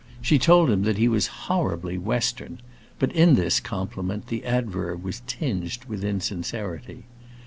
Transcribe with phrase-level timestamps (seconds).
[0.19, 2.59] She told him that he was "horribly Western,"
[2.97, 7.03] but in this compliment the adverb was tinged with insincerity.